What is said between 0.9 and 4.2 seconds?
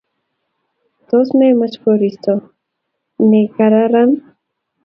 Tos, memache koristo negararan?